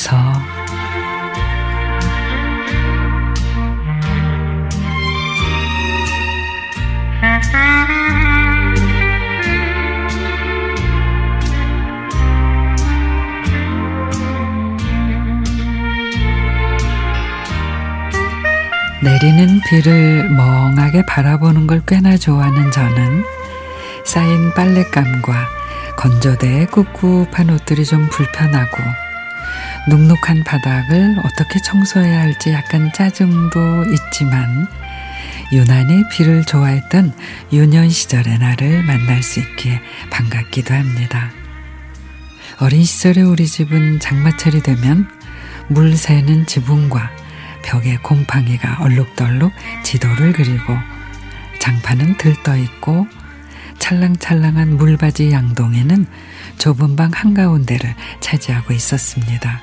곳에서. 0.00 0.16
내리는 19.02 19.60
비를 19.68 20.28
멍하게 20.30 21.04
바라보는 21.06 21.66
걸 21.66 21.82
꽤나 21.86 22.16
좋아하는 22.16 22.70
저는 22.70 23.24
쌓인 24.04 24.52
빨랫감과 24.54 25.59
건조대에 25.96 26.66
꿉꿉한 26.66 27.50
옷들이 27.50 27.84
좀 27.84 28.08
불편하고 28.08 28.78
눅눅한 29.88 30.44
바닥을 30.44 31.16
어떻게 31.24 31.60
청소해야 31.62 32.20
할지 32.20 32.52
약간 32.52 32.92
짜증도 32.92 33.84
있지만 33.92 34.66
유난히 35.52 36.08
비를 36.08 36.44
좋아했던 36.44 37.12
유년 37.52 37.88
시절의 37.88 38.38
나를 38.38 38.82
만날 38.84 39.22
수 39.22 39.40
있기에 39.40 39.80
반갑기도 40.10 40.74
합니다. 40.74 41.30
어린 42.60 42.84
시절에 42.84 43.22
우리 43.22 43.46
집은 43.46 44.00
장마철이 44.00 44.62
되면 44.62 45.08
물 45.68 45.96
새는 45.96 46.46
지붕과 46.46 47.10
벽에 47.62 47.96
곰팡이가 47.96 48.78
얼룩덜룩 48.80 49.52
지도를 49.82 50.32
그리고 50.32 50.76
장판은 51.58 52.16
들떠 52.16 52.56
있고 52.56 53.06
찰랑찰랑한 53.80 54.76
물바지 54.76 55.32
양동이는 55.32 56.06
좁은 56.58 56.94
방 56.94 57.10
한가운데를 57.12 57.94
차지하고 58.20 58.72
있었습니다. 58.72 59.60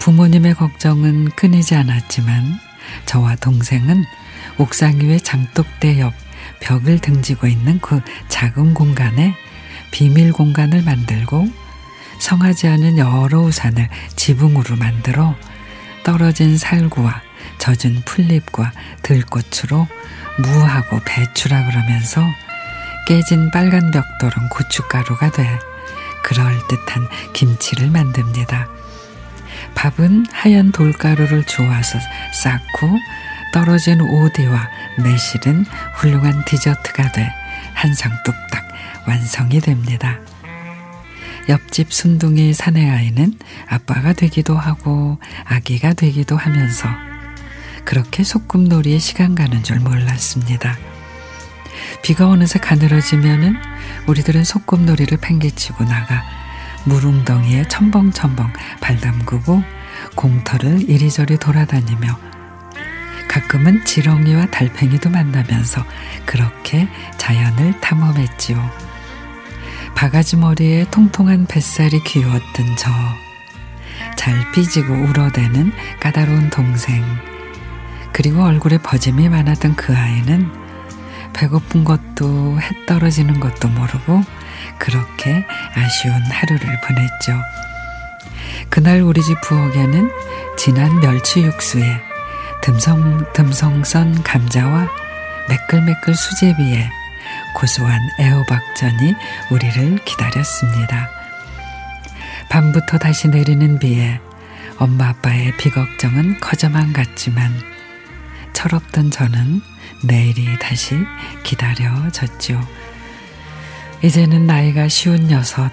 부모님의 0.00 0.54
걱정은 0.54 1.30
끊이지 1.36 1.76
않았지만 1.76 2.58
저와 3.04 3.36
동생은 3.36 4.04
옥상 4.58 5.00
위의 5.00 5.20
장독대 5.20 6.00
옆 6.00 6.12
벽을 6.60 6.98
등지고 6.98 7.46
있는 7.46 7.78
그 7.80 8.00
작은 8.28 8.74
공간에 8.74 9.34
비밀 9.90 10.32
공간을 10.32 10.82
만들고 10.82 11.46
성하지 12.18 12.68
않은 12.68 12.98
여러 12.98 13.40
우산을 13.40 13.88
지붕으로 14.16 14.76
만들어 14.76 15.36
떨어진 16.02 16.56
살구와 16.56 17.22
젖은 17.58 18.02
풀잎과 18.04 18.72
들꽃으로 19.02 19.86
무하고 20.38 21.00
배추라 21.04 21.66
그러면서 21.66 22.22
깨진 23.06 23.50
빨간 23.50 23.90
벽돌은 23.90 24.48
고춧가루가 24.50 25.30
돼 25.30 25.58
그럴듯한 26.22 27.08
김치를 27.32 27.90
만듭니다. 27.90 28.68
밥은 29.74 30.26
하얀 30.32 30.72
돌가루를 30.72 31.44
주워서 31.44 31.98
쌓고 32.32 32.90
떨어진 33.52 34.00
오디와 34.00 34.68
매실은 35.02 35.64
훌륭한 35.96 36.44
디저트가 36.44 37.12
돼 37.12 37.30
한 37.76 37.94
상 37.94 38.10
뚝딱 38.24 38.66
완성이 39.06 39.60
됩니다. 39.60 40.18
옆집 41.48 41.92
순둥이 41.92 42.54
사내아이는 42.54 43.38
아빠가 43.68 44.14
되기도 44.14 44.56
하고 44.56 45.18
아기가 45.44 45.92
되기도 45.92 46.38
하면서 46.38 46.88
그렇게 47.84 48.24
소꿉놀이에 48.24 48.98
시간 48.98 49.34
가는 49.34 49.62
줄 49.62 49.78
몰랐습니다. 49.80 50.76
비가 52.02 52.28
어느새 52.28 52.58
가늘어지면은 52.58 53.56
우리들은 54.06 54.44
소꿉놀이를 54.44 55.18
팽개치고 55.18 55.84
나가 55.84 56.22
물웅덩이에 56.84 57.68
첨벙첨벙 57.68 58.52
발 58.80 58.96
담그고 59.00 59.62
공터를 60.14 60.88
이리저리 60.88 61.38
돌아다니며 61.38 62.18
가끔은 63.28 63.84
지렁이와 63.84 64.46
달팽이도 64.46 65.10
만나면서 65.10 65.84
그렇게 66.24 66.88
자연을 67.18 67.80
탐험했지요. 67.80 68.70
바가지 69.94 70.36
머리에 70.36 70.86
통통한 70.90 71.46
뱃살이 71.46 72.02
귀여웠던 72.04 72.76
저. 72.78 72.90
잘 74.16 74.52
삐지고 74.52 74.92
울어대는 74.92 75.72
까다로운 76.00 76.50
동생. 76.50 77.04
그리고 78.12 78.44
얼굴에 78.44 78.78
버짐이 78.78 79.28
많았던 79.28 79.76
그 79.76 79.94
아이는 79.94 80.65
배고픈 81.46 81.84
것도 81.84 82.60
해 82.60 82.86
떨어지는 82.86 83.38
것도 83.38 83.68
모르고 83.68 84.22
그렇게 84.78 85.44
아쉬운 85.74 86.14
하루를 86.14 86.80
보냈죠. 86.80 87.40
그날 88.68 89.02
우리 89.02 89.22
집 89.22 89.40
부엌에는 89.42 90.10
진한 90.56 91.00
멸치 91.00 91.42
육수에 91.42 92.00
듬성 92.62 93.32
듬성 93.32 93.84
썬 93.84 94.22
감자와 94.24 94.88
매끌매끌 95.48 96.14
수제비에 96.14 96.90
고소한 97.54 98.00
애호박전이 98.18 99.14
우리를 99.50 100.04
기다렸습니다. 100.04 101.08
밤부터 102.48 102.98
다시 102.98 103.28
내리는 103.28 103.78
비에 103.78 104.20
엄마 104.78 105.08
아빠의 105.08 105.56
비걱정은 105.56 106.40
커져만 106.40 106.92
갔지만 106.92 107.75
철없던 108.56 109.10
저는 109.10 109.60
내일이 110.02 110.58
다시 110.58 110.96
기다려졌죠. 111.44 112.58
이제는 114.02 114.46
나이가 114.46 114.88
쉬운 114.88 115.30
여섯, 115.30 115.70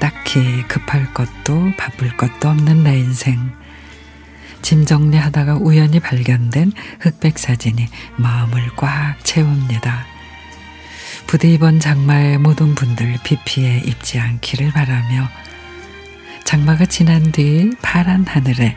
딱히 0.00 0.64
급할 0.66 1.14
것도 1.14 1.72
바쁠 1.78 2.16
것도 2.16 2.48
없는 2.48 2.82
내 2.82 2.98
인생. 2.98 3.52
짐 4.60 4.84
정리하다가 4.84 5.58
우연히 5.58 6.00
발견된 6.00 6.72
흑백 6.98 7.38
사진이 7.38 7.86
마음을 8.16 8.70
꽉 8.74 9.14
채웁니다. 9.22 10.04
부디 11.28 11.54
이번 11.54 11.78
장마에 11.78 12.38
모든 12.38 12.74
분들 12.74 13.18
비 13.22 13.38
피해 13.44 13.78
입지 13.78 14.18
않기를 14.18 14.72
바라며 14.72 15.28
장마가 16.42 16.86
지난 16.86 17.30
뒤 17.30 17.70
파란 17.82 18.26
하늘에 18.26 18.76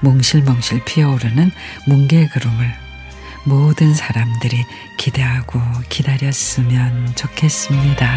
몽실몽실 0.00 0.84
피어오르는 0.84 1.50
뭉게구름을 1.86 2.84
모든 3.44 3.94
사람들이 3.94 4.64
기대하고 4.96 5.60
기다렸으면 5.88 7.14
좋겠습니다. 7.14 8.08